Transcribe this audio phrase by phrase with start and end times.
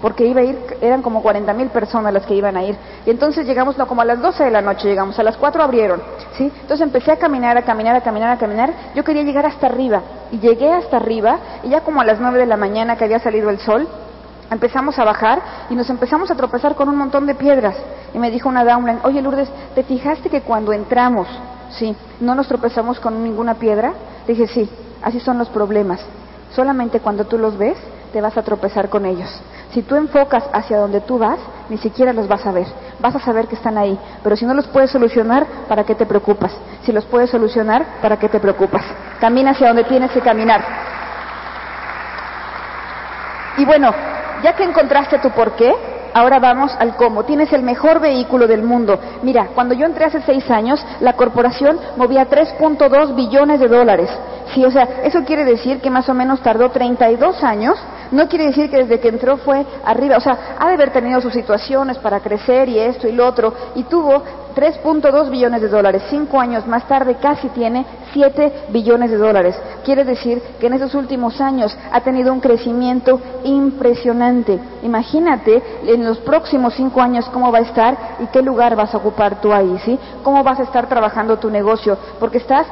[0.00, 2.76] porque iba a ir, eran como 40 mil personas las que iban a ir.
[3.04, 5.62] Y entonces llegamos, no, como a las 12 de la noche llegamos, a las 4
[5.62, 6.00] abrieron,
[6.36, 6.50] ¿sí?
[6.62, 8.72] Entonces empecé a caminar, a caminar, a caminar, a caminar.
[8.94, 10.02] Yo quería llegar hasta arriba,
[10.32, 13.18] y llegué hasta arriba, y ya como a las 9 de la mañana que había
[13.18, 13.86] salido el sol,
[14.50, 15.40] empezamos a bajar
[15.70, 17.76] y nos empezamos a tropezar con un montón de piedras.
[18.12, 21.28] Y me dijo una downline, oye Lourdes, ¿te fijaste que cuando entramos,
[21.70, 23.92] sí, no nos tropezamos con ninguna piedra?
[24.26, 24.68] Dije, sí,
[25.02, 26.00] así son los problemas.
[26.54, 27.76] Solamente cuando tú los ves,
[28.12, 29.28] te vas a tropezar con ellos.
[29.72, 32.66] Si tú enfocas hacia donde tú vas, ni siquiera los vas a ver.
[32.98, 33.98] Vas a saber que están ahí.
[34.22, 36.52] Pero si no los puedes solucionar, ¿para qué te preocupas?
[36.84, 38.82] Si los puedes solucionar, ¿para qué te preocupas?
[39.20, 40.62] Camina hacia donde tienes que caminar.
[43.56, 43.92] Y bueno,
[44.42, 45.72] ya que encontraste tu por qué,
[46.14, 47.24] ahora vamos al cómo.
[47.24, 48.98] Tienes el mejor vehículo del mundo.
[49.22, 54.10] Mira, cuando yo entré hace seis años, la corporación movía 3.2 billones de dólares.
[54.54, 57.78] Sí, o sea, eso quiere decir que más o menos tardó 32 años.
[58.12, 60.16] No quiere decir que desde que entró fue arriba.
[60.16, 63.52] O sea, ha de haber tenido sus situaciones para crecer y esto y lo otro.
[63.74, 64.22] Y tuvo
[64.54, 66.02] 3.2 billones de dólares.
[66.10, 69.56] Cinco años más tarde casi tiene 7 billones de dólares.
[69.84, 74.58] Quiere decir que en esos últimos años ha tenido un crecimiento impresionante.
[74.82, 78.98] Imagínate en los próximos cinco años cómo va a estar y qué lugar vas a
[78.98, 79.98] ocupar tú ahí, ¿sí?
[80.22, 82.66] Cómo vas a estar trabajando tu negocio, porque estás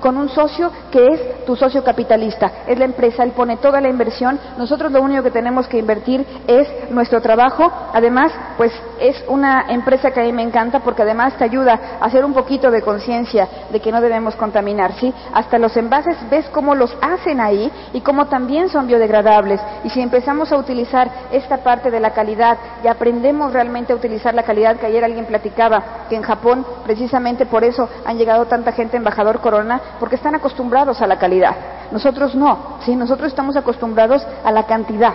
[0.00, 3.88] con un socio que es tu socio capitalista, es la empresa, él pone toda la
[3.88, 9.66] inversión, nosotros lo único que tenemos que invertir es nuestro trabajo, además, pues es una
[9.68, 12.82] empresa que a mí me encanta porque además te ayuda a hacer un poquito de
[12.82, 15.12] conciencia de que no debemos contaminar, ¿sí?
[15.32, 19.60] Hasta los envases ves cómo los hacen ahí y cómo también son biodegradables.
[19.84, 24.34] Y si empezamos a utilizar esta parte de la calidad y aprendemos realmente a utilizar
[24.34, 28.72] la calidad, que ayer alguien platicaba, que en Japón precisamente por eso han llegado tanta
[28.72, 31.54] gente embajador Corona, porque están acostumbrados a la calidad.
[31.90, 32.94] Nosotros no, ¿sí?
[32.94, 35.14] Nosotros estamos acostumbrados a la cantidad.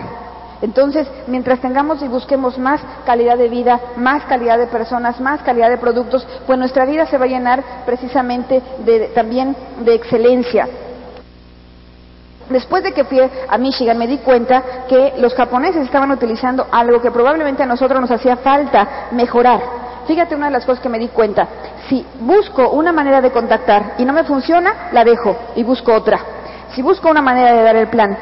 [0.62, 5.68] Entonces, mientras tengamos y busquemos más calidad de vida, más calidad de personas, más calidad
[5.68, 8.62] de productos, pues nuestra vida se va a llenar precisamente
[9.14, 10.68] también de excelencia.
[12.48, 17.00] Después de que fui a Michigan me di cuenta que los japoneses estaban utilizando algo
[17.00, 19.60] que probablemente a nosotros nos hacía falta mejorar.
[20.06, 21.48] Fíjate una de las cosas que me di cuenta.
[21.88, 26.35] Si busco una manera de contactar y no me funciona, la dejo y busco otra.
[26.74, 28.16] Si busco una manera de dar el plan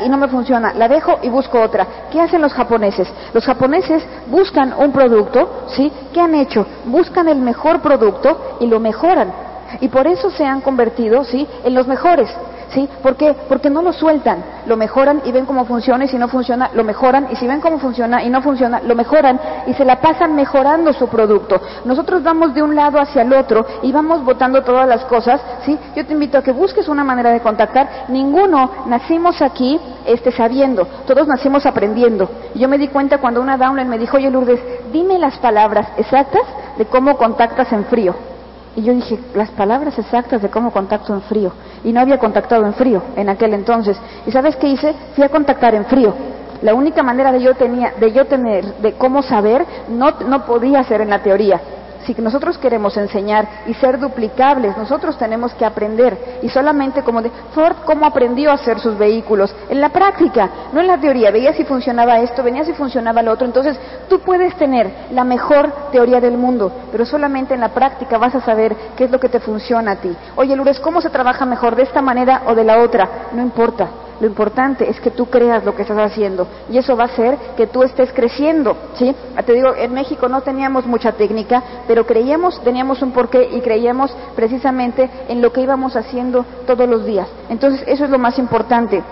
[0.00, 1.86] y no me funciona, la dejo y busco otra.
[2.10, 3.08] ¿Qué hacen los japoneses?
[3.32, 5.92] Los japoneses buscan un producto, ¿sí?
[6.12, 6.66] ¿Qué han hecho?
[6.86, 9.32] Buscan el mejor producto y lo mejoran.
[9.80, 11.46] Y por eso se han convertido, ¿sí?
[11.64, 12.28] En los mejores.
[12.72, 12.88] ¿Sí?
[13.02, 13.34] ¿Por qué?
[13.48, 16.84] Porque no lo sueltan, lo mejoran y ven cómo funciona y si no funciona, lo
[16.84, 20.36] mejoran y si ven cómo funciona y no funciona, lo mejoran y se la pasan
[20.36, 21.60] mejorando su producto.
[21.84, 25.76] Nosotros vamos de un lado hacia el otro y vamos votando todas las cosas, ¿sí?
[25.96, 28.04] Yo te invito a que busques una manera de contactar.
[28.08, 32.30] Ninguno nacimos aquí este, sabiendo, todos nacimos aprendiendo.
[32.54, 34.60] yo me di cuenta cuando una downline me dijo, oye Lourdes,
[34.92, 36.42] dime las palabras exactas
[36.78, 38.29] de cómo contactas en frío.
[38.76, 41.52] Y yo dije, las palabras exactas de cómo contacto en frío.
[41.84, 43.98] Y no había contactado en frío en aquel entonces.
[44.26, 44.94] ¿Y sabes qué hice?
[45.14, 46.14] Fui a contactar en frío.
[46.62, 50.82] La única manera de yo, tenía, de yo tener, de cómo saber, no, no podía
[50.84, 51.60] ser en la teoría
[52.06, 56.40] si nosotros queremos enseñar y ser duplicables, nosotros tenemos que aprender.
[56.42, 60.80] Y solamente como de Ford, cómo aprendió a hacer sus vehículos, en la práctica, no
[60.80, 61.30] en la teoría.
[61.30, 63.46] Veía si funcionaba esto, venía si funcionaba lo otro.
[63.46, 63.78] Entonces,
[64.08, 68.40] tú puedes tener la mejor teoría del mundo, pero solamente en la práctica vas a
[68.40, 70.14] saber qué es lo que te funciona a ti.
[70.36, 73.08] Oye, Lourdes, ¿cómo se trabaja mejor de esta manera o de la otra?
[73.32, 73.88] No importa.
[74.20, 77.36] Lo importante es que tú creas lo que estás haciendo y eso va a hacer
[77.56, 79.14] que tú estés creciendo, ¿sí?
[79.46, 84.14] Te digo, en México no teníamos mucha técnica, pero creíamos, teníamos un porqué y creíamos
[84.36, 87.28] precisamente en lo que íbamos haciendo todos los días.
[87.48, 89.02] Entonces, eso es lo más importante.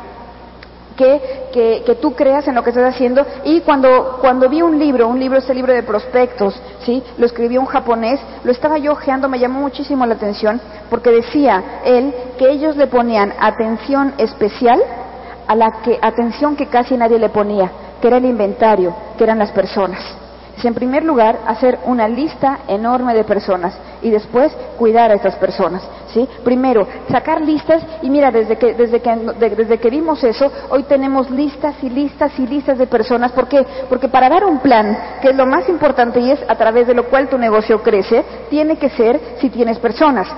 [0.97, 3.25] Que, que, tú creas en lo que estás haciendo.
[3.45, 7.01] Y cuando, cuando vi un libro, un libro, este libro de prospectos, ¿sí?
[7.19, 10.61] Lo escribió un japonés, lo estaba yo ojeando, me llamó muchísimo la atención,
[10.91, 14.83] porque decía él que ellos le ponían atención especial
[15.49, 17.71] a la que, atención que casi nadie le ponía,
[18.01, 20.01] que era el inventario, que eran las personas
[20.67, 25.83] en primer lugar, hacer una lista enorme de personas y después cuidar a esas personas.
[26.13, 26.29] ¿sí?
[26.43, 29.17] Primero, sacar listas y mira, desde que, desde, que,
[29.57, 33.33] desde que vimos eso, hoy tenemos listas y listas y listas de personas.
[33.33, 33.65] ¿Por qué?
[33.89, 36.95] Porque para dar un plan, que es lo más importante y es a través de
[36.95, 40.29] lo cual tu negocio crece, tiene que ser si tienes personas.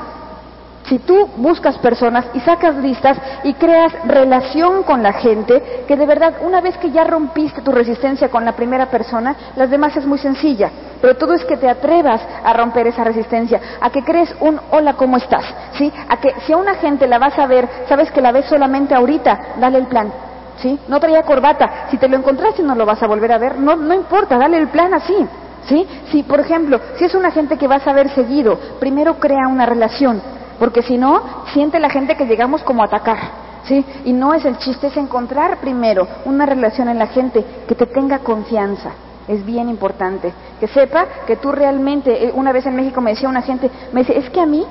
[0.85, 6.06] Si tú buscas personas y sacas listas y creas relación con la gente, que de
[6.06, 10.06] verdad una vez que ya rompiste tu resistencia con la primera persona, las demás es
[10.06, 10.71] muy sencilla.
[11.00, 14.94] Pero todo es que te atrevas a romper esa resistencia, a que crees un hola,
[14.94, 15.44] ¿cómo estás?
[15.75, 15.93] ¿Sí?
[16.09, 18.94] A que si a una gente la vas a ver, sabes que la ves solamente
[18.94, 20.12] ahorita, dale el plan.
[20.61, 20.79] ¿sí?
[20.88, 21.87] No traía corbata.
[21.91, 24.59] Si te lo encontraste no lo vas a volver a ver, no, no importa, dale
[24.59, 25.27] el plan así.
[25.67, 25.87] ¿Sí?
[26.11, 29.67] Si, por ejemplo, si es una gente que vas a ver seguido, primero crea una
[29.67, 30.21] relación,
[30.61, 31.23] porque si no,
[31.55, 33.19] siente la gente que llegamos como atacar.
[33.65, 33.85] ¿Sí?
[34.05, 37.87] Y no es el chiste, es encontrar primero una relación en la gente que te
[37.87, 38.91] tenga confianza.
[39.27, 40.33] Es bien importante.
[40.59, 44.01] Que sepa que tú realmente, eh, una vez en México me decía una gente, me
[44.01, 44.65] dice, es que a mí,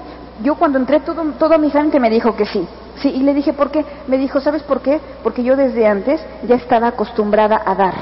[0.43, 2.67] yo cuando entré, todo, toda mi gente me dijo que sí.
[2.97, 3.83] Sí, y le dije, ¿por qué?
[4.07, 4.99] Me dijo, ¿sabes por qué?
[5.23, 7.93] Porque yo desde antes ya estaba acostumbrada a dar.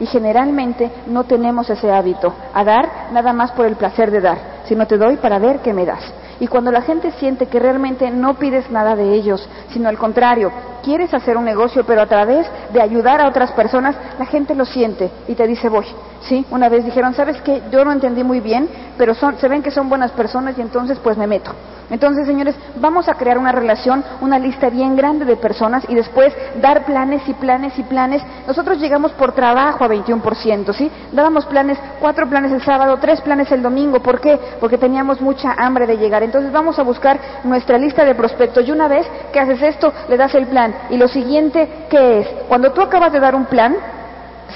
[0.00, 4.38] Y generalmente no tenemos ese hábito, a dar nada más por el placer de dar,
[4.64, 6.04] sino te doy para ver qué me das.
[6.40, 10.52] Y cuando la gente siente que realmente no pides nada de ellos, sino al contrario,
[10.82, 14.64] quieres hacer un negocio, pero a través de ayudar a otras personas, la gente lo
[14.64, 15.86] siente y te dice voy.
[16.22, 16.44] ¿Sí?
[16.50, 17.62] Una vez dijeron, ¿sabes qué?
[17.70, 20.98] Yo no entendí muy bien, pero son, se ven que son buenas personas y entonces
[20.98, 21.52] pues me meto.
[21.90, 26.34] Entonces, señores, vamos a crear una relación, una lista bien grande de personas y después
[26.60, 28.22] dar planes y planes y planes.
[28.46, 30.90] Nosotros llegamos por trabajo a 21%, ¿sí?
[31.12, 34.00] Dábamos planes, cuatro planes el sábado, tres planes el domingo.
[34.00, 34.38] ¿Por qué?
[34.60, 36.22] Porque teníamos mucha hambre de llegar.
[36.22, 40.16] Entonces vamos a buscar nuestra lista de prospectos y una vez que haces esto, le
[40.18, 40.67] das el plan.
[40.90, 42.28] Y lo siguiente, ¿qué es?
[42.48, 43.76] Cuando tú acabas de dar un plan,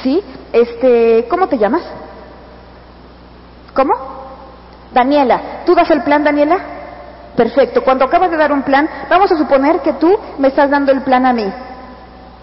[0.02, 0.22] ¿sí?
[0.52, 1.82] Este, ¿cómo te llamas?
[3.74, 3.92] ¿Cómo?
[4.92, 5.62] Daniela.
[5.64, 6.58] ¿Tú das el plan, Daniela?
[7.36, 7.82] Perfecto.
[7.82, 11.02] Cuando acabas de dar un plan, vamos a suponer que tú me estás dando el
[11.02, 11.50] plan a mí.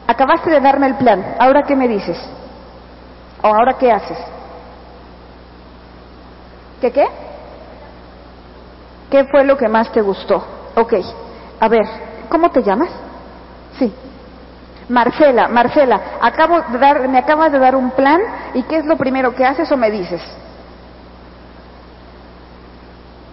[0.07, 1.36] Acabaste de darme el plan.
[1.39, 2.18] ¿Ahora qué me dices?
[3.44, 4.18] ¿O ahora qué haces?
[6.81, 7.07] ¿Qué qué?
[9.12, 10.44] ¿Qué fue lo que más te gustó?
[10.75, 10.94] Ok.
[11.60, 11.86] A ver,
[12.30, 12.89] ¿cómo te llamas?
[13.77, 13.94] Sí.
[14.89, 18.19] Marcela, Marcela, acabo de dar, me acabas de dar un plan
[18.56, 20.21] y ¿qué es lo primero que haces o me dices?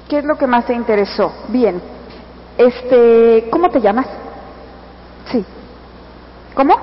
[0.08, 1.32] ¿Qué es lo que más te interesó?
[1.48, 1.80] Bien.
[2.58, 4.06] Este, ¿cómo te llamas?
[5.32, 5.44] Sí.
[6.54, 6.74] ¿Cómo?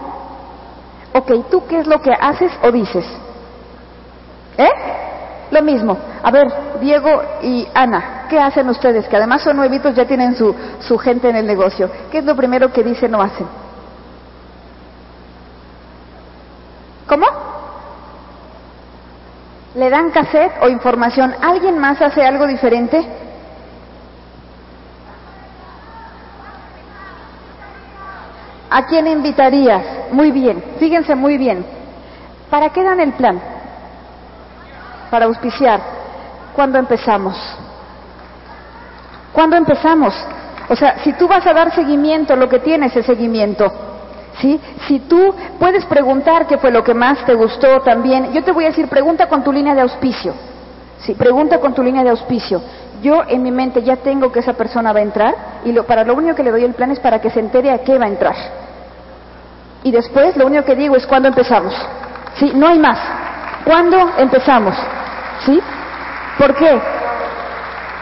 [1.13, 3.05] Ok, ¿tú qué es lo que haces o dices?
[4.57, 4.69] ¿Eh?
[5.53, 5.95] Lo mismo.
[6.23, 6.51] A ver,
[6.81, 9.07] Diego y Ana, ¿qué hacen ustedes?
[9.07, 11.91] Que además son nuevitos, ya tienen su, su gente en el negocio.
[12.11, 13.45] ¿Qué es lo primero que dicen o hacen?
[17.05, 17.27] ¿Cómo?
[19.75, 21.35] ¿Le dan cassette o información?
[21.39, 23.05] ¿Alguien más hace algo diferente?
[28.71, 29.85] ¿A quién invitarías?
[30.11, 31.63] Muy bien, fíjense muy bien.
[32.49, 33.52] ¿Para qué dan el plan?
[35.13, 35.79] Para auspiciar.
[36.55, 37.37] ¿Cuándo empezamos?
[39.31, 40.11] ¿Cuándo empezamos?
[40.67, 43.71] O sea, si tú vas a dar seguimiento, lo que tienes es seguimiento.
[44.41, 44.59] ¿Sí?
[44.87, 48.63] Si tú puedes preguntar qué fue lo que más te gustó también, yo te voy
[48.63, 50.33] a decir, pregunta con tu línea de auspicio.
[50.97, 52.59] Sí, pregunta con tu línea de auspicio.
[53.03, 56.03] Yo en mi mente ya tengo que esa persona va a entrar y lo, para
[56.03, 58.05] lo único que le doy el plan es para que se entere a qué va
[58.05, 58.35] a entrar.
[59.83, 61.75] Y después lo único que digo es cuándo empezamos.
[62.39, 62.51] ¿Sí?
[62.55, 62.97] No hay más.
[63.63, 64.75] ¿Cuándo empezamos?
[65.45, 65.59] ¿Sí?
[66.37, 66.79] ¿Por qué?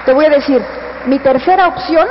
[0.05, 0.61] Te voy a decir,
[1.05, 2.07] mi tercera opción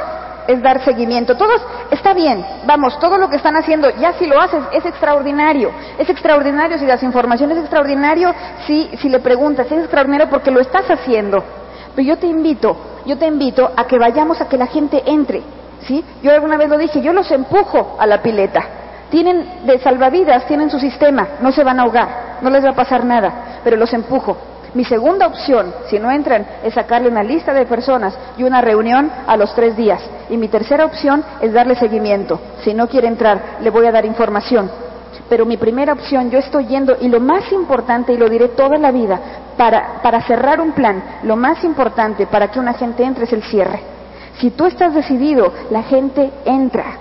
[0.46, 1.36] es dar seguimiento.
[1.36, 5.70] Todos, está bien, vamos, todo lo que están haciendo, ya si lo haces, es extraordinario.
[5.98, 8.34] Es extraordinario si das información, es extraordinario
[8.66, 11.42] si, si le preguntas, es extraordinario porque lo estás haciendo.
[11.94, 15.42] Pero yo te invito, yo te invito a que vayamos a que la gente entre.
[15.82, 16.04] ¿Sí?
[16.22, 18.62] Yo alguna vez lo dije, yo los empujo a la pileta.
[19.10, 22.74] Tienen de salvavidas, tienen su sistema, no se van a ahogar, no les va a
[22.74, 24.36] pasar nada, pero los empujo.
[24.72, 29.10] Mi segunda opción, si no entran, es sacarle una lista de personas y una reunión
[29.26, 30.00] a los tres días.
[30.28, 32.40] Y mi tercera opción es darle seguimiento.
[32.62, 34.70] Si no quiere entrar, le voy a dar información.
[35.28, 38.78] Pero mi primera opción, yo estoy yendo, y lo más importante, y lo diré toda
[38.78, 39.18] la vida,
[39.56, 43.42] para, para cerrar un plan, lo más importante para que una gente entre es el
[43.42, 43.80] cierre.
[44.38, 46.96] Si tú estás decidido, la gente entra.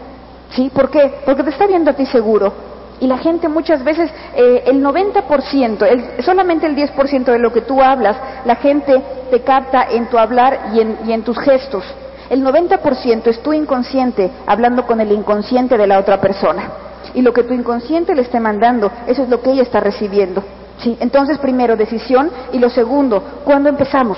[0.51, 0.71] ¿Sí?
[0.73, 1.21] ¿Por qué?
[1.23, 2.51] Porque te está viendo a ti seguro,
[2.99, 7.61] y la gente muchas veces, eh, el 90%, el, solamente el 10% de lo que
[7.61, 9.01] tú hablas, la gente
[9.31, 11.83] te capta en tu hablar y en, y en tus gestos.
[12.29, 16.69] El 90% es tu inconsciente hablando con el inconsciente de la otra persona.
[17.13, 20.43] Y lo que tu inconsciente le esté mandando, eso es lo que ella está recibiendo.
[20.79, 20.95] ¿sí?
[20.99, 22.29] Entonces, primero, decisión.
[22.53, 24.17] Y lo segundo, ¿cuándo empezamos?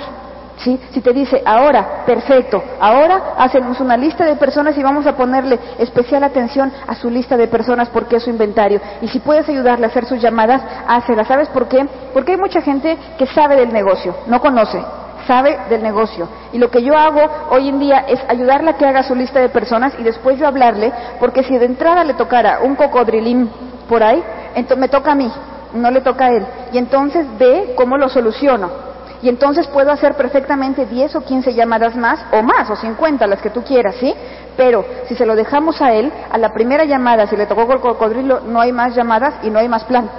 [0.58, 0.80] ¿Sí?
[0.92, 5.60] Si te dice, ahora, perfecto, ahora hacemos una lista de personas y vamos a ponerle
[5.80, 8.80] especial atención a su lista de personas porque es su inventario.
[9.02, 11.28] Y si puedes ayudarle a hacer sus llamadas, hácelas.
[11.28, 11.88] ¿Sabes por qué?
[12.14, 14.84] Porque hay mucha gente que sabe del negocio, no conoce,
[15.26, 16.28] sabe del negocio.
[16.54, 19.40] Y lo que yo hago hoy en día es ayudarle a que haga su lista
[19.40, 23.50] de personas y después yo hablarle, porque si de entrada le tocara un cocodrilín
[23.90, 24.24] por ahí,
[24.78, 25.32] me toca a mí,
[25.74, 26.46] no le toca a él.
[26.72, 28.91] Y entonces ve cómo lo soluciono.
[29.22, 33.42] Y entonces puedo hacer perfectamente 10 o 15 llamadas más, o más, o 50, las
[33.42, 34.14] que tú quieras, ¿sí?
[34.58, 37.80] Pero si se lo dejamos a él, a la primera llamada, si le tocó el
[37.80, 40.10] cocodrilo, no hay más llamadas y no hay más plan.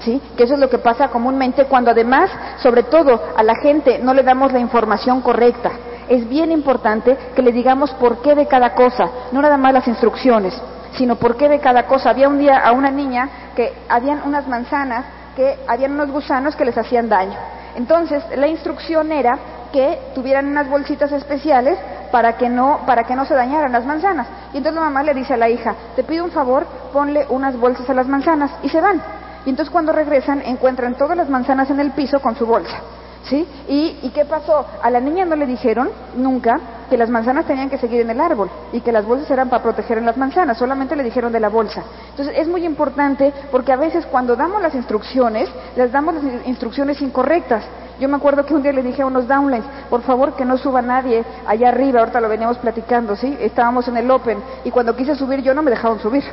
[0.00, 0.20] ¿Sí?
[0.34, 2.30] Que eso es lo que pasa comúnmente cuando además,
[2.62, 5.72] sobre todo, a la gente no le damos la información correcta.
[6.08, 9.86] Es bien importante que le digamos por qué de cada cosa, no nada más las
[9.86, 10.58] instrucciones,
[10.92, 12.10] sino por qué de cada cosa.
[12.10, 15.04] Había un día a una niña que habían unas manzanas
[15.36, 17.36] que habían unos gusanos que les hacían daño.
[17.76, 19.38] Entonces, la instrucción era
[19.72, 21.78] que tuvieran unas bolsitas especiales
[22.10, 24.26] para que no para que no se dañaran las manzanas.
[24.52, 27.56] Y entonces la mamá le dice a la hija, "Te pido un favor, ponle unas
[27.56, 29.00] bolsas a las manzanas" y se van.
[29.46, 32.78] Y entonces cuando regresan encuentran todas las manzanas en el piso con su bolsa.
[33.22, 33.46] ¿Sí?
[33.68, 34.66] ¿Y, ¿Y qué pasó?
[34.82, 36.58] A la niña no le dijeron nunca
[36.90, 39.62] que las manzanas tenían que seguir en el árbol y que las bolsas eran para
[39.62, 41.82] proteger en las manzanas, solamente le dijeron de la bolsa.
[42.10, 47.00] Entonces es muy importante porque a veces cuando damos las instrucciones, les damos las instrucciones
[47.00, 47.64] incorrectas.
[48.00, 50.58] Yo me acuerdo que un día le dije a unos downlines, por favor que no
[50.58, 53.36] suba nadie allá arriba, ahorita lo veníamos platicando, ¿sí?
[53.40, 56.24] Estábamos en el Open y cuando quise subir yo no me dejaron subir,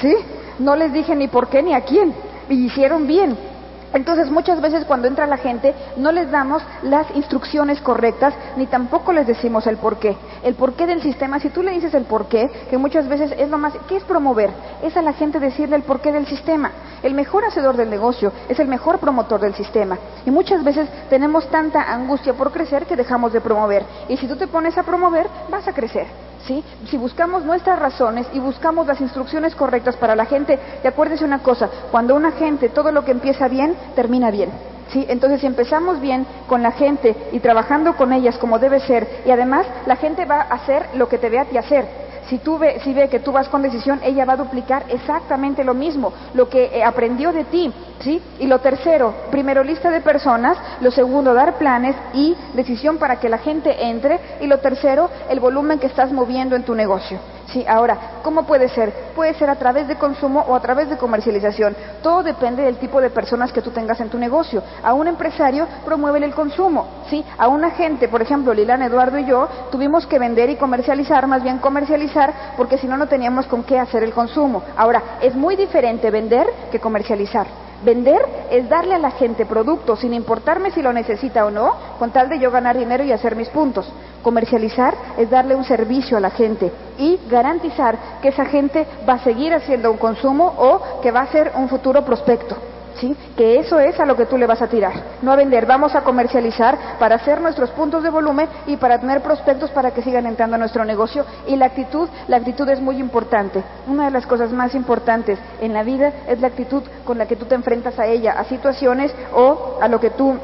[0.00, 0.14] ¿sí?
[0.58, 2.14] No les dije ni por qué ni a quién
[2.48, 3.53] y hicieron bien.
[3.94, 9.12] Entonces muchas veces cuando entra la gente no les damos las instrucciones correctas ni tampoco
[9.12, 10.16] les decimos el porqué.
[10.42, 13.56] El porqué del sistema, si tú le dices el porqué, que muchas veces es lo
[13.56, 14.50] más, ¿qué es promover?
[14.82, 16.72] Es a la gente decirle el porqué del sistema.
[17.04, 19.96] El mejor hacedor del negocio es el mejor promotor del sistema.
[20.26, 23.84] Y muchas veces tenemos tanta angustia por crecer que dejamos de promover.
[24.08, 26.23] Y si tú te pones a promover, vas a crecer.
[26.46, 26.62] ¿Sí?
[26.90, 31.42] Si buscamos nuestras razones y buscamos las instrucciones correctas para la gente, y acuérdese una
[31.42, 34.50] cosa, cuando una gente todo lo que empieza bien, termina bien.
[34.88, 35.06] ¿Sí?
[35.08, 39.30] Entonces, si empezamos bien con la gente y trabajando con ellas como debe ser, y
[39.30, 42.03] además la gente va a hacer lo que te ve a ti hacer.
[42.28, 45.64] Si, tú ve, si ve que tú vas con decisión, ella va a duplicar exactamente
[45.64, 47.72] lo mismo, lo que eh, aprendió de ti.
[48.00, 48.20] ¿sí?
[48.38, 53.28] Y lo tercero, primero lista de personas, lo segundo, dar planes y decisión para que
[53.28, 57.18] la gente entre, y lo tercero, el volumen que estás moviendo en tu negocio.
[57.46, 59.12] Sí, ahora, ¿cómo puede ser?
[59.14, 61.76] Puede ser a través de consumo o a través de comercialización.
[62.02, 64.62] Todo depende del tipo de personas que tú tengas en tu negocio.
[64.82, 67.24] A un empresario promueve el consumo, ¿sí?
[67.36, 71.42] A un agente, por ejemplo, Lilán, Eduardo y yo, tuvimos que vender y comercializar, más
[71.42, 74.62] bien comercializar, porque si no, no teníamos con qué hacer el consumo.
[74.76, 77.46] Ahora, es muy diferente vender que comercializar.
[77.84, 82.10] Vender es darle a la gente producto sin importarme si lo necesita o no, con
[82.10, 83.92] tal de yo ganar dinero y hacer mis puntos.
[84.24, 89.18] Comercializar es darle un servicio a la gente y garantizar que esa gente va a
[89.18, 92.56] seguir haciendo un consumo o que va a ser un futuro prospecto.
[92.96, 93.14] ¿Sí?
[93.36, 94.92] Que eso es a lo que tú le vas a tirar.
[95.20, 99.20] No a vender, vamos a comercializar para hacer nuestros puntos de volumen y para tener
[99.20, 101.26] prospectos para que sigan entrando a nuestro negocio.
[101.48, 103.62] Y la actitud, la actitud es muy importante.
[103.88, 107.36] Una de las cosas más importantes en la vida es la actitud con la que
[107.36, 110.38] tú te enfrentas a ella, a situaciones o a lo que tú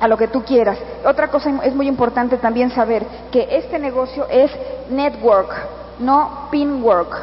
[0.00, 0.78] a lo que tú quieras.
[1.04, 4.50] Otra cosa es muy importante también saber que este negocio es
[4.90, 5.50] network,
[5.98, 7.16] no pinwork.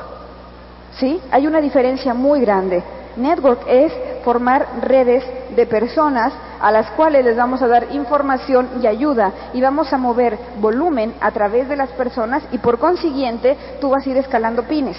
[0.97, 1.19] ¿Sí?
[1.31, 2.83] Hay una diferencia muy grande.
[3.17, 5.23] Network es formar redes
[5.55, 9.97] de personas a las cuales les vamos a dar información y ayuda y vamos a
[9.97, 14.63] mover volumen a través de las personas y por consiguiente tú vas a ir escalando
[14.63, 14.97] pines.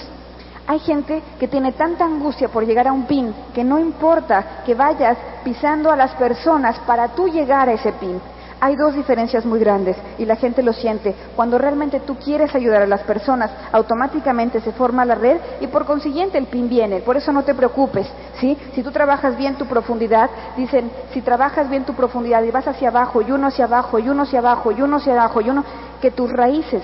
[0.69, 4.75] Hay gente que tiene tanta angustia por llegar a un pin que no importa que
[4.75, 8.21] vayas pisando a las personas para tú llegar a ese pin.
[8.59, 11.15] Hay dos diferencias muy grandes y la gente lo siente.
[11.37, 15.85] Cuando realmente tú quieres ayudar a las personas, automáticamente se forma la red y por
[15.85, 17.01] consiguiente el pin viene.
[17.01, 18.59] Por eso no te preocupes, ¿sí?
[18.75, 22.89] Si tú trabajas bien tu profundidad, dicen, si trabajas bien tu profundidad y vas hacia
[22.89, 25.65] abajo y uno hacia abajo y uno hacia abajo y uno hacia abajo y uno,
[26.01, 26.83] que tus raíces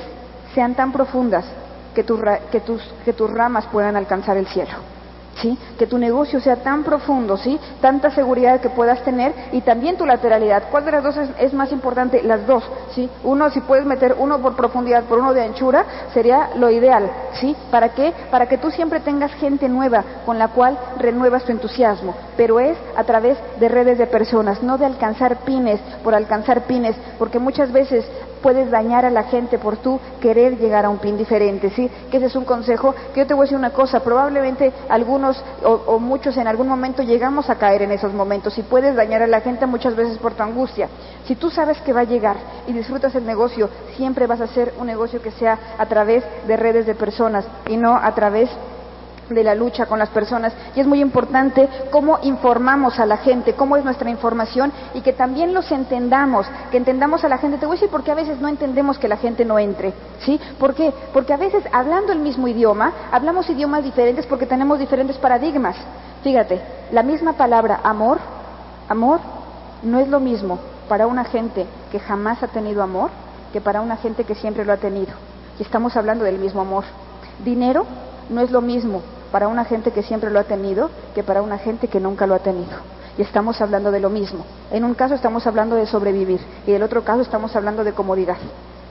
[0.54, 1.46] sean tan profundas
[1.94, 2.04] que,
[2.50, 4.92] que, tus, que tus ramas puedan alcanzar el cielo.
[5.40, 5.58] ¿Sí?
[5.78, 7.58] Que tu negocio sea tan profundo, ¿sí?
[7.80, 10.64] Tanta seguridad que puedas tener y también tu lateralidad.
[10.70, 12.22] ¿Cuál de las dos es, más importante?
[12.22, 12.62] Las dos,
[12.94, 13.08] ¿sí?
[13.24, 17.56] Uno, si puedes meter uno por profundidad por uno de anchura, sería lo ideal, ¿sí?
[17.70, 18.12] ¿Para qué?
[18.30, 22.14] Para que tú siempre tengas gente nueva con la cual renuevas tu entusiasmo.
[22.36, 26.94] Pero es a través de redes de personas, no de alcanzar pines por alcanzar pines,
[27.18, 28.04] porque muchas veces
[28.42, 31.90] puedes dañar a la gente por tú querer llegar a un pin diferente, ¿sí?
[32.10, 35.42] Que ese es un consejo que yo te voy a decir una cosa, probablemente algunos
[35.64, 39.26] o, muchos en algún momento llegamos a caer en esos momentos y puedes dañar a
[39.26, 40.88] la gente muchas veces por tu angustia.
[41.24, 44.74] Si tú sabes que va a llegar y disfrutas el negocio, siempre vas a hacer
[44.78, 48.71] un negocio que sea a través de redes de personas y no a través de
[49.42, 53.76] la lucha con las personas y es muy importante cómo informamos a la gente, cómo
[53.76, 57.58] es nuestra información y que también los entendamos, que entendamos a la gente.
[57.58, 59.94] Te voy a decir por qué a veces no entendemos que la gente no entre,
[60.20, 60.40] ¿sí?
[60.58, 60.92] ¿Por qué?
[61.12, 65.76] Porque a veces hablando el mismo idioma, hablamos idiomas diferentes porque tenemos diferentes paradigmas.
[66.22, 66.60] Fíjate,
[66.92, 68.18] la misma palabra amor,
[68.88, 69.20] amor,
[69.82, 70.58] no es lo mismo
[70.88, 73.10] para una gente que jamás ha tenido amor
[73.52, 75.12] que para una gente que siempre lo ha tenido.
[75.58, 76.84] Y estamos hablando del mismo amor.
[77.44, 77.86] Dinero
[78.30, 81.58] no es lo mismo para una gente que siempre lo ha tenido que para una
[81.58, 82.78] gente que nunca lo ha tenido.
[83.18, 84.44] Y estamos hablando de lo mismo.
[84.70, 87.92] En un caso estamos hablando de sobrevivir y en el otro caso estamos hablando de
[87.92, 88.36] comodidad.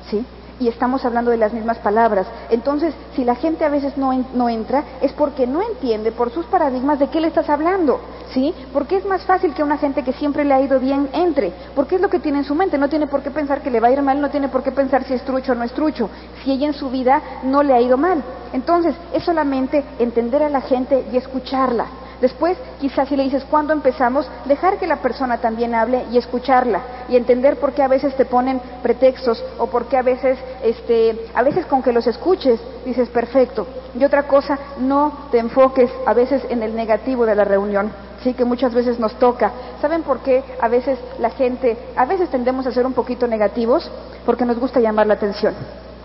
[0.10, 0.26] ¿Sí?
[0.62, 2.28] Y estamos hablando de las mismas palabras.
[2.52, 6.46] Entonces, si la gente a veces no, no, entra, es porque no entiende por sus
[6.46, 8.00] paradigmas de qué le estás hablando,
[8.32, 8.54] ¿sí?
[8.72, 11.96] Porque es más fácil que una gente que siempre le ha ido bien entre, porque
[11.96, 13.88] es lo que tiene en su mente, no tiene por qué pensar que le va
[13.88, 16.10] a ir mal, no tiene por qué pensar si es trucho o no es trucho,
[16.44, 18.24] si ella en su vida no le ha ido mal.
[18.54, 22.01] Entonces, es solamente entender a la gente y escucharla.
[22.22, 26.82] Después, quizás si le dices cuándo empezamos, dejar que la persona también hable y escucharla
[27.10, 31.30] y entender por qué a veces te ponen pretextos o por qué a veces, este,
[31.34, 33.66] a veces con que los escuches dices perfecto.
[34.00, 37.92] Y otra cosa, no te enfoques a veces en el negativo de la reunión.
[38.24, 39.52] Sí, que muchas veces nos toca.
[39.82, 43.90] ¿Saben por qué a veces la gente, a veces tendemos a ser un poquito negativos?
[44.28, 45.56] Porque nos gusta llamar la atención.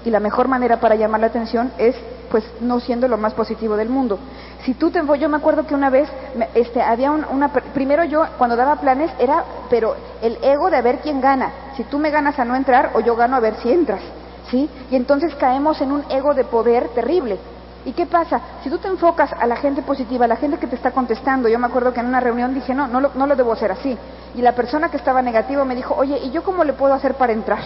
[0.02, 1.94] Y la mejor manera para llamar la atención es
[2.36, 4.18] pues no siendo lo más positivo del mundo.
[4.62, 6.06] Si tú te yo me acuerdo que una vez
[6.54, 10.98] este había una primero yo cuando daba planes era pero el ego de a ver
[10.98, 13.72] quién gana, si tú me ganas a no entrar o yo gano a ver si
[13.72, 14.02] entras,
[14.50, 14.68] ¿sí?
[14.90, 17.38] Y entonces caemos en un ego de poder terrible.
[17.86, 18.38] ¿Y qué pasa?
[18.62, 21.48] Si tú te enfocas a la gente positiva, a la gente que te está contestando,
[21.48, 23.72] yo me acuerdo que en una reunión dije, no, no lo, no lo debo hacer
[23.72, 23.96] así.
[24.34, 27.14] Y la persona que estaba negativa me dijo, oye, ¿y yo cómo le puedo hacer
[27.14, 27.60] para entrar?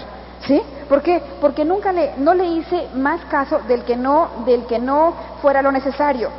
[0.47, 0.61] ¿Sí?
[0.89, 1.23] ¿Por qué?
[1.41, 5.63] Porque nunca le, no le hice más caso del que no, del que no fuera
[5.63, 6.31] lo necesario.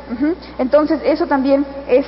[0.58, 2.06] Entonces, eso también es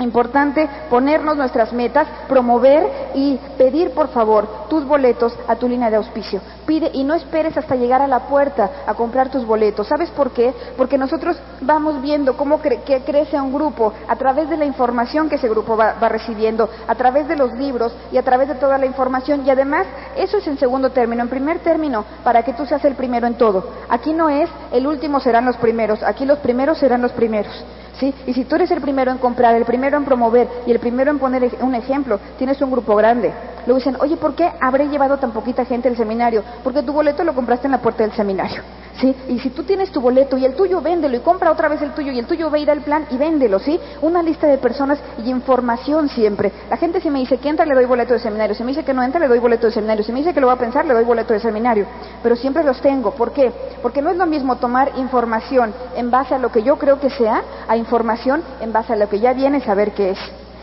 [0.00, 5.96] Importante ponernos nuestras metas, promover y pedir por favor tus boletos a tu línea de
[5.96, 6.40] auspicio.
[6.66, 9.88] Pide y no esperes hasta llegar a la puerta a comprar tus boletos.
[9.88, 10.54] ¿Sabes por qué?
[10.76, 15.48] Porque nosotros vamos viendo cómo crece un grupo a través de la información que ese
[15.48, 18.86] grupo va, va recibiendo, a través de los libros y a través de toda la
[18.86, 19.44] información.
[19.44, 19.84] Y además,
[20.16, 21.22] eso es en segundo término.
[21.22, 23.64] En primer término, para que tú seas el primero en todo.
[23.88, 27.52] Aquí no es el último serán los primeros, aquí los primeros serán los primeros.
[27.98, 28.14] ¿Sí?
[28.26, 31.10] Y si tú eres el primero en comprar, el primero en promover y el primero
[31.10, 33.32] en poner un ejemplo, tienes un grupo grande.
[33.66, 36.42] Luego dicen, oye, ¿por qué habré llevado tan poquita gente al seminario?
[36.62, 38.62] Porque tu boleto lo compraste en la puerta del seminario.
[39.00, 39.14] ¿Sí?
[39.28, 41.92] Y si tú tienes tu boleto y el tuyo, véndelo y compra otra vez el
[41.92, 43.78] tuyo y el tuyo ve a ir al plan y véndelo, ¿sí?
[44.02, 46.50] Una lista de personas y información siempre.
[46.68, 48.84] La gente si me dice que entra le doy boleto de seminario, si me dice
[48.84, 50.58] que no entra le doy boleto de seminario, si me dice que lo va a
[50.58, 51.86] pensar le doy boleto de seminario.
[52.24, 53.12] Pero siempre los tengo.
[53.12, 53.52] ¿Por qué?
[53.82, 57.10] Porque no es lo mismo tomar información en base a lo que yo creo que
[57.10, 60.18] sea, a información en base a lo que ya viene saber qué es.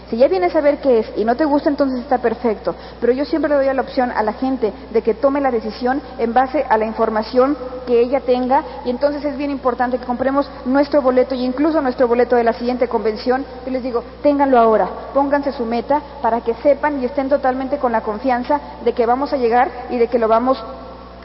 [0.10, 2.76] Si ya vienes a ver qué es y no te gusta, entonces está perfecto.
[3.02, 6.02] Pero yo siempre le doy la opción a la gente de que tome la decisión
[6.20, 10.50] en base a la información que ella tenga y entonces es bien importante que compremos
[10.65, 13.46] nuestro boleto y incluso nuestro boleto de la siguiente convención.
[13.65, 17.91] Yo les digo, ténganlo ahora, pónganse su meta para que sepan y estén totalmente con
[17.91, 20.63] la confianza de que vamos a llegar y de que lo vamos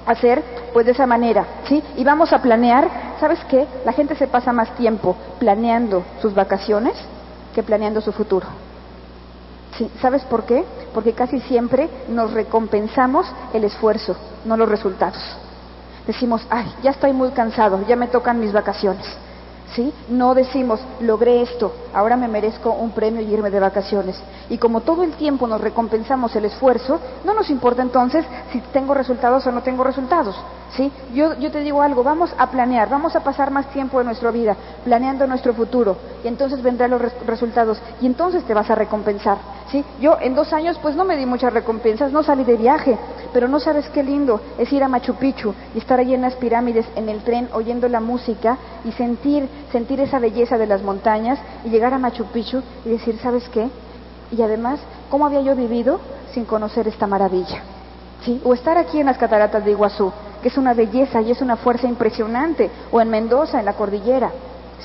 [0.06, 1.82] a hacer pues de esa manera, ¿sí?
[1.96, 2.88] Y vamos a planear,
[3.20, 3.66] ¿sabes qué?
[3.84, 6.94] La gente se pasa más tiempo planeando sus vacaciones
[7.54, 8.46] que planeando su futuro.
[10.00, 10.64] ¿Sabes por qué?
[10.92, 15.22] Porque casi siempre nos recompensamos el esfuerzo, no los resultados.
[16.06, 19.06] Decimos, ay, ya estoy muy cansado, ya me tocan mis vacaciones.
[19.74, 19.92] ¿Sí?
[20.08, 24.20] No decimos, logré esto, ahora me merezco un premio y irme de vacaciones.
[24.48, 28.94] Y como todo el tiempo nos recompensamos el esfuerzo, no nos importa entonces si tengo
[28.94, 30.36] resultados o no tengo resultados.
[30.76, 30.90] ¿Sí?
[31.12, 34.30] Yo, yo te digo algo, vamos a planear, vamos a pasar más tiempo de nuestra
[34.30, 39.38] vida planeando nuestro futuro y entonces vendrán los resultados y entonces te vas a recompensar.
[39.70, 39.84] ¿Sí?
[40.00, 42.98] Yo en dos años pues no me di muchas recompensas, no salí de viaje,
[43.32, 46.34] pero no sabes qué lindo es ir a Machu Picchu y estar allí en las
[46.34, 51.38] pirámides, en el tren, oyendo la música y sentir, sentir esa belleza de las montañas
[51.64, 53.68] y llegar a Machu Picchu y decir, ¿sabes qué?
[54.30, 56.00] Y además, ¿cómo había yo vivido
[56.32, 57.62] sin conocer esta maravilla?
[58.24, 58.40] ¿Sí?
[58.44, 61.56] O estar aquí en las cataratas de Iguazú que es una belleza y es una
[61.56, 64.30] fuerza impresionante, o en Mendoza, en la cordillera,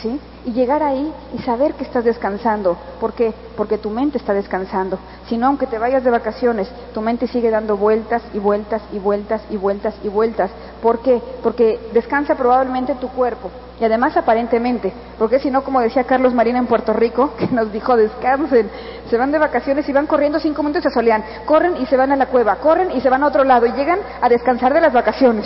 [0.02, 0.20] ¿sí?
[0.46, 2.78] Y llegar ahí y saber que estás descansando.
[3.00, 3.34] ¿Por qué?
[3.58, 5.00] Porque tu mente está descansando.
[5.28, 9.00] Si no, aunque te vayas de vacaciones, tu mente sigue dando vueltas y vueltas y
[9.00, 10.52] vueltas y vueltas y vueltas.
[10.82, 11.22] ¿Por qué?
[11.42, 13.50] Porque descansa probablemente tu cuerpo.
[13.80, 17.72] Y además aparentemente, porque si no, como decía Carlos Marina en Puerto Rico, que nos
[17.72, 18.70] dijo descansen,
[19.10, 21.98] se van de vacaciones y van corriendo cinco minutos y se solean, corren y se
[21.98, 24.74] van a la cueva, corren y se van a otro lado y llegan a descansar
[24.74, 25.46] de las vacaciones.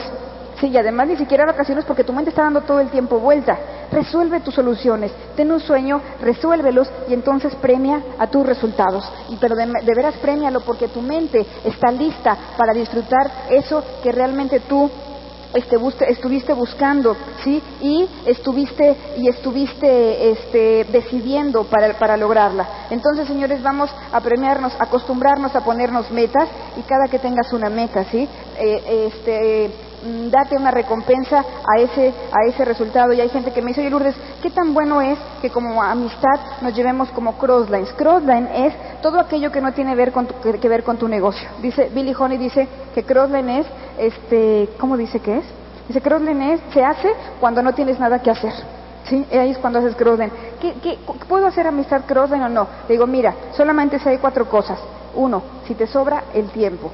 [0.60, 3.58] Sí, y además ni siquiera vacaciones porque tu mente está dando todo el tiempo vuelta.
[3.92, 9.04] Resuelve tus soluciones, ten un sueño, resuélvelos y entonces premia a tus resultados.
[9.40, 14.90] Pero de, veras premialo porque tu mente está lista para disfrutar eso que realmente tú
[15.54, 15.78] este,
[16.10, 17.62] estuviste buscando, ¿sí?
[17.82, 22.68] Y estuviste, y estuviste este, decidiendo para, para lograrla.
[22.92, 26.48] Entonces, señores, vamos a premiarnos, acostumbrarnos a ponernos metas
[26.78, 28.30] y cada que tengas una meta, ¿sí?
[28.60, 29.72] Eh, este,
[30.30, 33.14] date una recompensa a ese, a ese resultado.
[33.14, 36.40] Y hay gente que me dice, oye Lourdes, ¿qué tan bueno es que como amistad
[36.62, 37.92] nos llevemos como crosslines?
[37.94, 41.50] Crossline es todo aquello que no tiene ver con que ver con tu negocio.
[41.62, 45.46] Dice, Billy Honey dice que crossline es, este, ¿cómo dice que es?
[45.88, 47.10] Dice, crossline es, se hace
[47.40, 48.54] cuando no tienes nada que hacer.
[49.06, 49.26] ¿Sí?
[49.32, 50.32] Ahí es cuando haces crossline.
[50.62, 52.68] ¿Qué, qué, puedo hacer amistad crossline o no?
[52.88, 54.80] Le digo, mira, solamente si hay cuatro cosas.
[55.16, 56.92] Uno, si te sobra el tiempo.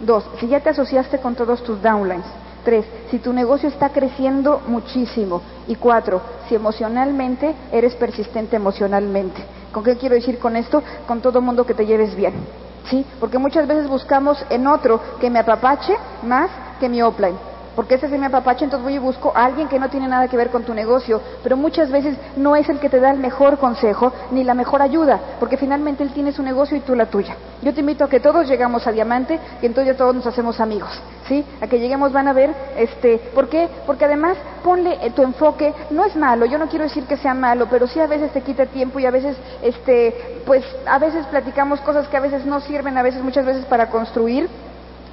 [0.00, 2.24] Dos, si ya te asociaste con todos tus downlines.
[2.64, 5.42] Tres, si tu negocio está creciendo muchísimo.
[5.66, 9.44] Y cuatro, si emocionalmente eres persistente emocionalmente.
[9.72, 10.82] ¿Con qué quiero decir con esto?
[11.06, 12.34] Con todo mundo que te lleves bien.
[12.84, 13.04] ¿Sí?
[13.20, 17.47] Porque muchas veces buscamos en otro que me apapache más que mi offline
[17.78, 20.26] porque ese es mi apapache, entonces voy y busco a alguien que no tiene nada
[20.26, 23.20] que ver con tu negocio, pero muchas veces no es el que te da el
[23.20, 27.06] mejor consejo ni la mejor ayuda, porque finalmente él tiene su negocio y tú la
[27.06, 27.36] tuya.
[27.62, 30.58] Yo te invito a que todos llegamos a diamante y entonces ya todos nos hacemos
[30.58, 30.90] amigos,
[31.28, 31.44] ¿sí?
[31.60, 33.68] A que lleguemos van a ver, este, ¿por qué?
[33.86, 37.68] Porque además ponle tu enfoque, no es malo, yo no quiero decir que sea malo,
[37.70, 41.80] pero sí a veces te quita tiempo y a veces, este, pues a veces platicamos
[41.82, 44.48] cosas que a veces no sirven, a veces muchas veces para construir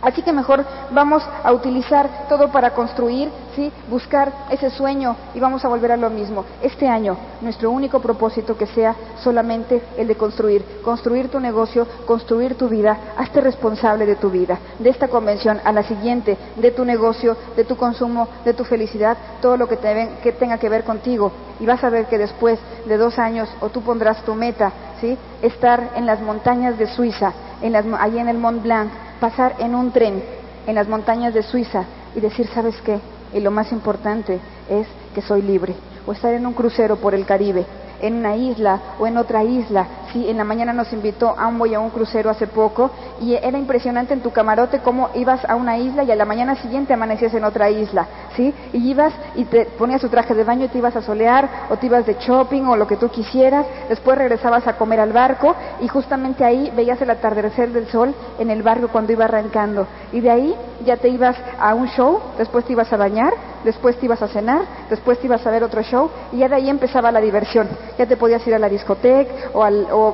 [0.02, 3.72] Así que mejor vamos a utilizar todo para construir, ¿sí?
[3.90, 6.46] buscar ese sueño y vamos a volver a lo mismo.
[6.62, 10.64] Este año, nuestro único propósito que sea solamente el de construir.
[10.84, 15.72] Construir tu negocio, construir tu vida, hazte responsable de tu vida, de esta convención a
[15.72, 19.78] la siguiente, de tu negocio, de tu consumo, de tu felicidad, todo lo que,
[20.22, 21.32] que tenga que ver contigo.
[21.60, 25.18] Y vas a ver que después de dos años, o tú pondrás tu meta, ¿sí?
[25.42, 29.76] estar en las montañas de Suiza, en las, allí en el Mont Blanc, pasar en
[29.76, 30.24] un tren
[30.68, 33.00] en las montañas de Suiza y decir, ¿sabes qué?
[33.34, 35.76] Y lo más importante es que soy libre.
[36.06, 37.66] O estar en un crucero por el Caribe
[38.02, 39.88] en una isla o en otra isla.
[40.16, 44.14] En la mañana nos invitó a un, a un crucero hace poco y era impresionante
[44.14, 47.44] en tu camarote cómo ibas a una isla y a la mañana siguiente amanecías en
[47.44, 48.54] otra isla, ¿sí?
[48.72, 51.76] Y ibas y te ponías tu traje de baño y te ibas a solear o
[51.76, 55.54] te ibas de shopping o lo que tú quisieras, después regresabas a comer al barco
[55.82, 60.22] y justamente ahí veías el atardecer del sol en el barco cuando iba arrancando y
[60.22, 64.06] de ahí ya te ibas a un show, después te ibas a bañar, después te
[64.06, 67.12] ibas a cenar, después te ibas a ver otro show y ya de ahí empezaba
[67.12, 70.05] la diversión ya te podías ir a la discoteca o, al, o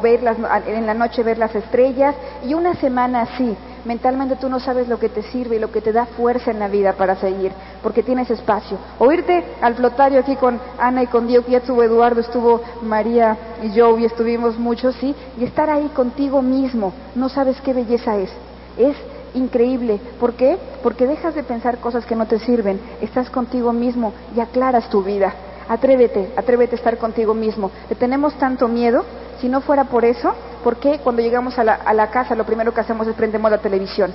[0.67, 3.55] en la noche ver las estrellas y una semana así.
[3.83, 6.59] Mentalmente tú no sabes lo que te sirve y lo que te da fuerza en
[6.59, 7.51] la vida para seguir,
[7.81, 8.77] porque tienes espacio.
[8.99, 13.35] O irte al flotario aquí con Ana y con Diego, ya estuvo Eduardo, estuvo María
[13.63, 15.15] y yo, y estuvimos muchos, ¿sí?
[15.39, 18.29] Y estar ahí contigo mismo, no sabes qué belleza es.
[18.77, 18.95] Es
[19.33, 19.99] increíble.
[20.19, 20.57] ¿Por qué?
[20.83, 25.03] Porque dejas de pensar cosas que no te sirven, estás contigo mismo y aclaras tu
[25.03, 25.33] vida.
[25.67, 27.71] Atrévete, atrévete a estar contigo mismo.
[27.89, 29.03] Le tenemos tanto miedo.
[29.41, 32.45] Si no fuera por eso, ¿por qué cuando llegamos a la, a la casa lo
[32.45, 34.13] primero que hacemos es prendemos la televisión?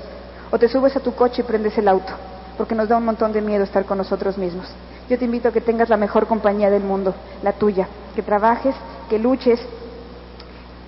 [0.53, 2.13] O te subes a tu coche y prendes el auto,
[2.57, 4.69] porque nos da un montón de miedo estar con nosotros mismos.
[5.11, 7.13] Yo te invito a que tengas la mejor compañía del mundo,
[7.43, 8.77] la tuya, que trabajes,
[9.11, 9.61] que luches,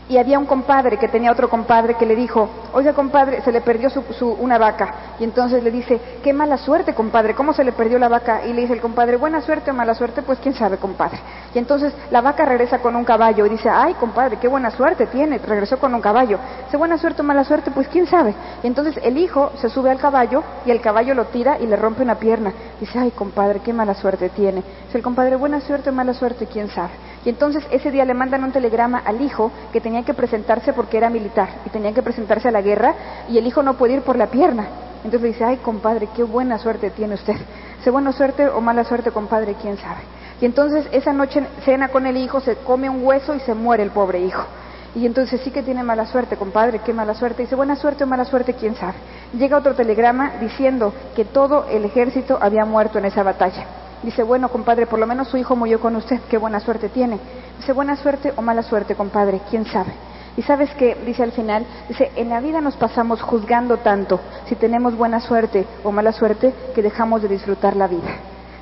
[0.09, 3.61] y había un compadre que tenía otro compadre que le dijo, oiga compadre, se le
[3.61, 4.95] perdió su, su, una vaca.
[5.21, 8.47] Y entonces le dice, qué mala suerte compadre, ¿cómo se le perdió la vaca?
[8.47, 11.19] Y le dice el compadre, buena suerte o mala suerte, pues quién sabe compadre.
[11.55, 15.07] Y entonces la vaca regresa con un caballo y dice, ay compadre, qué buena suerte
[15.07, 16.39] tiene, regresó con un caballo.
[16.65, 18.35] Dice, buena suerte o mala suerte, pues quién sabe.
[18.63, 21.77] Y entonces el hijo se sube al caballo y el caballo lo tira y le
[21.77, 22.53] rompe una pierna.
[22.81, 24.63] Dice, ay compadre, qué mala suerte tiene.
[24.87, 26.93] Dice el compadre, buena suerte o mala suerte, quién sabe.
[27.25, 30.97] Y entonces ese día le mandan un telegrama al hijo que tenía que presentarse porque
[30.97, 32.95] era militar y tenía que presentarse a la guerra
[33.29, 34.67] y el hijo no puede ir por la pierna.
[35.05, 37.37] Entonces dice, ay compadre, qué buena suerte tiene usted.
[37.79, 40.01] Dice, buena suerte o mala suerte, compadre, quién sabe.
[40.41, 43.83] Y entonces esa noche cena con el hijo, se come un hueso y se muere
[43.83, 44.45] el pobre hijo.
[44.95, 47.43] Y entonces sí que tiene mala suerte, compadre, qué mala suerte.
[47.43, 48.95] Dice, buena suerte o mala suerte, quién sabe.
[49.35, 53.88] Llega otro telegrama diciendo que todo el ejército había muerto en esa batalla.
[54.03, 57.19] Dice, bueno, compadre, por lo menos su hijo murió con usted, qué buena suerte tiene.
[57.59, 59.93] Dice, buena suerte o mala suerte, compadre, quién sabe.
[60.37, 64.55] Y sabes que, dice al final, dice, en la vida nos pasamos juzgando tanto si
[64.55, 68.09] tenemos buena suerte o mala suerte que dejamos de disfrutar la vida.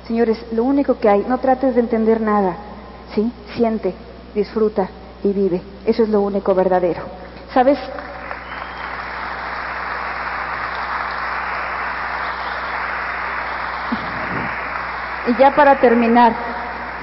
[0.07, 2.55] Señores, lo único que hay, no trates de entender nada,
[3.13, 3.31] ¿sí?
[3.55, 3.93] Siente,
[4.33, 4.89] disfruta
[5.23, 5.61] y vive.
[5.85, 7.01] Eso es lo único verdadero.
[7.53, 7.77] ¿Sabes?
[15.27, 16.33] Y ya para terminar,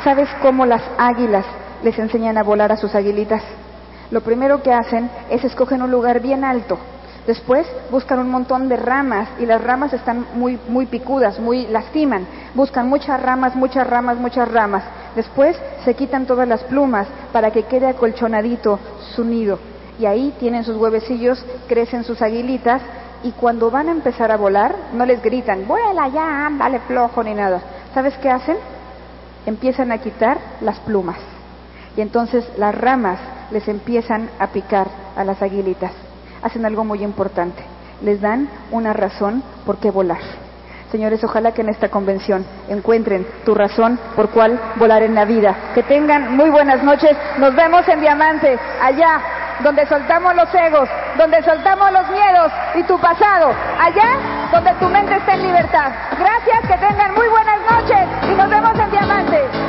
[0.03, 1.45] ¿sabes cómo las águilas
[1.83, 3.43] les enseñan a volar a sus aguilitas?
[4.11, 6.79] Lo primero que hacen es escogen un lugar bien alto,
[7.27, 12.27] Después buscan un montón de ramas y las ramas están muy, muy picudas, muy lastiman.
[12.55, 14.85] Buscan muchas ramas, muchas ramas, muchas ramas.
[15.17, 18.79] Después se quitan todas las plumas para que quede acolchonadito
[19.15, 19.59] su nido.
[19.99, 22.83] Y ahí tienen sus huevecillos, crecen sus aguilitas
[23.23, 27.33] y cuando van a empezar a volar, no les gritan, vuela ya, dale flojo ni
[27.33, 27.63] nada.
[27.95, 28.57] ¿Sabes qué hacen?
[29.47, 31.19] Empiezan a quitar las plumas.
[31.97, 35.93] Y entonces las ramas les empiezan a picar a las aguilitas
[36.45, 37.63] hacen algo muy importante.
[38.03, 40.21] Les dan una razón por qué volar.
[40.93, 45.73] Señores, ojalá que en esta convención encuentren tu razón por cuál volar en la vida.
[45.75, 47.17] Que tengan muy buenas noches.
[47.39, 49.21] Nos vemos en Diamante, allá
[49.61, 54.19] donde soltamos los egos, donde soltamos los miedos y tu pasado, allá
[54.53, 55.93] donde tu mente está en libertad.
[56.19, 59.64] Gracias, que tengan muy buenas noches y nos vemos en Diamante.